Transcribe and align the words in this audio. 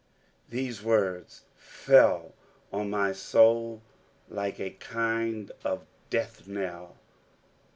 These 0.49 0.81
words 0.81 1.43
fell 1.55 2.33
on 2.73 2.89
my 2.89 3.11
soul 3.11 3.83
like 4.29 4.59
a 4.59 4.71
kind 4.71 5.51
of 5.63 5.85
death 6.09 6.47
knell. 6.47 6.97